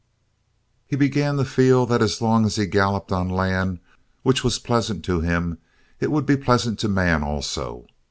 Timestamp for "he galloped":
2.55-3.11